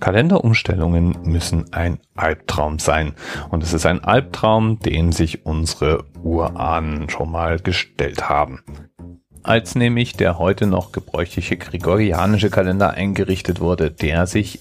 [0.00, 3.14] Kalenderumstellungen müssen ein Albtraum sein.
[3.50, 8.60] Und es ist ein Albtraum, den sich unsere Urahnen schon mal gestellt haben.
[9.42, 14.60] Als nämlich der heute noch gebräuchliche gregorianische Kalender eingerichtet wurde, der sich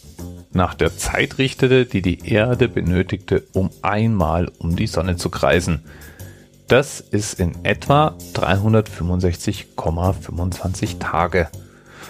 [0.54, 5.84] nach der Zeit richtete, die die Erde benötigte, um einmal um die Sonne zu kreisen.
[6.68, 11.48] Das ist in etwa 365,25 Tage.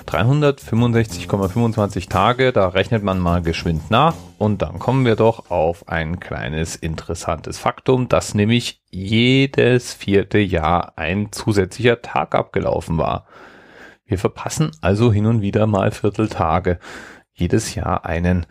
[0.03, 6.19] 365,25 Tage, da rechnet man mal geschwind nach und dann kommen wir doch auf ein
[6.19, 13.27] kleines interessantes Faktum, dass nämlich jedes vierte Jahr ein zusätzlicher Tag abgelaufen war.
[14.05, 16.79] Wir verpassen also hin und wieder mal Vierteltage,
[17.33, 18.45] jedes Jahr einen.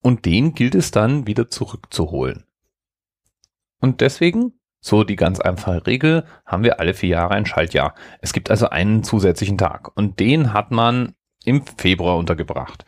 [0.00, 2.44] Und den gilt es dann wieder zurückzuholen.
[3.80, 7.94] Und deswegen so die ganz einfache Regel, haben wir alle vier Jahre ein Schaltjahr.
[8.20, 12.84] Es gibt also einen zusätzlichen Tag und den hat man im Februar untergebracht.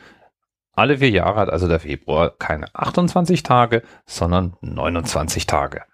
[0.72, 5.84] Alle vier Jahre hat also der Februar keine 28 Tage, sondern 29 Tage.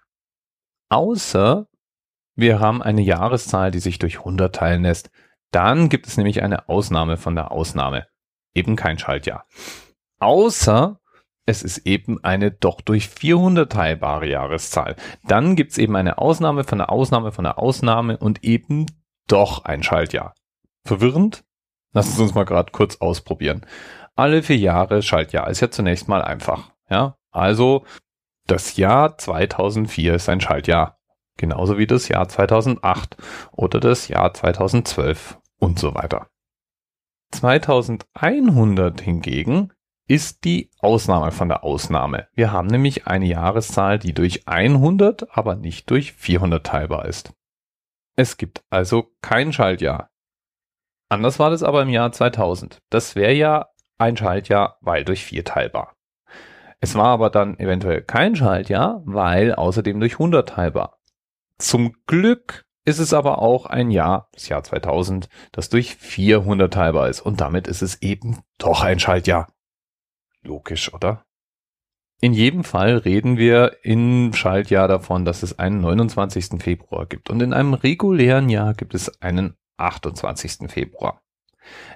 [0.89, 1.67] Außer
[2.35, 5.09] wir haben eine Jahreszahl, die sich durch 100 teilen lässt.
[5.51, 8.07] Dann gibt es nämlich eine Ausnahme von der Ausnahme.
[8.53, 9.45] Eben kein Schaltjahr.
[10.19, 10.99] Außer
[11.45, 14.95] es ist eben eine doch durch 400 teilbare Jahreszahl.
[15.27, 18.85] Dann gibt's eben eine Ausnahme von der Ausnahme von der Ausnahme und eben
[19.27, 20.35] doch ein Schaltjahr.
[20.85, 21.43] Verwirrend?
[21.93, 23.65] Lass uns uns mal gerade kurz ausprobieren.
[24.15, 26.71] Alle vier Jahre Schaltjahr ist ja zunächst mal einfach.
[26.89, 27.85] Ja, also
[28.47, 30.99] das Jahr 2004 ist ein Schaltjahr.
[31.37, 33.17] Genauso wie das Jahr 2008
[33.51, 36.27] oder das Jahr 2012 und so weiter.
[37.31, 39.71] 2100 hingegen
[40.07, 42.27] ist die Ausnahme von der Ausnahme.
[42.33, 47.33] Wir haben nämlich eine Jahreszahl, die durch 100, aber nicht durch 400 teilbar ist.
[48.15, 50.09] Es gibt also kein Schaltjahr.
[51.09, 52.79] Anders war das aber im Jahr 2000.
[52.89, 55.95] Das wäre ja ein Schaltjahr, weil durch 4 teilbar.
[56.79, 60.99] Es war aber dann eventuell kein Schaltjahr, weil außerdem durch 100 teilbar.
[61.57, 67.07] Zum Glück ist es aber auch ein Jahr, das Jahr 2000, das durch 400 teilbar
[67.07, 69.47] ist und damit ist es eben doch ein Schaltjahr.
[70.43, 71.25] Logisch, oder?
[72.21, 76.61] In jedem Fall reden wir im Schaltjahr davon, dass es einen 29.
[76.61, 80.69] Februar gibt und in einem regulären Jahr gibt es einen 28.
[80.71, 81.21] Februar.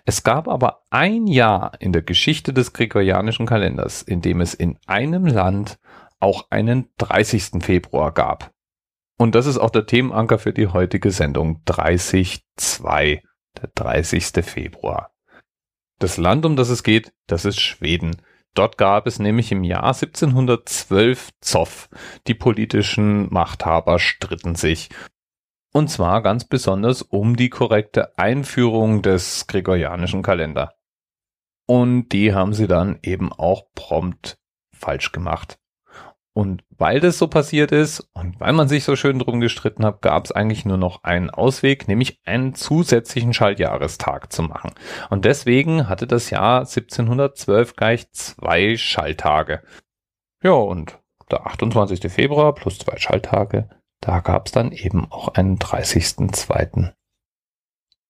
[0.06, 4.78] Es gab aber ein Jahr in der Geschichte des gregorianischen Kalenders, in dem es in
[4.86, 5.80] einem Land
[6.20, 7.64] auch einen 30.
[7.64, 8.52] Februar gab.
[9.18, 13.22] Und das ist auch der Themenanker für die heutige Sendung 30.2,
[13.62, 14.46] der 30.
[14.46, 15.12] Februar.
[16.00, 18.22] Das Land, um das es geht, das ist Schweden.
[18.58, 21.90] Dort gab es nämlich im Jahr 1712 Zoff.
[22.26, 24.90] Die politischen Machthaber stritten sich.
[25.74, 30.74] Und zwar ganz besonders um die korrekte Einführung des gregorianischen Kalender.
[31.68, 34.40] Und die haben sie dann eben auch prompt
[34.76, 35.60] falsch gemacht.
[36.38, 40.04] Und weil das so passiert ist und weil man sich so schön drum gestritten hat,
[40.04, 44.70] gab es eigentlich nur noch einen Ausweg, nämlich einen zusätzlichen Schaltjahrestag zu machen.
[45.10, 49.64] Und deswegen hatte das Jahr 1712 gleich zwei Schalltage.
[50.44, 51.00] Ja, und
[51.32, 52.12] der 28.
[52.12, 53.68] Februar plus zwei Schalltage,
[54.00, 56.94] da gab es dann eben auch einen 30.2.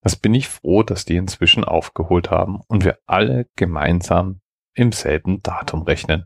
[0.02, 4.42] Das bin ich froh, dass die inzwischen aufgeholt haben und wir alle gemeinsam
[4.74, 6.26] im selben Datum rechnen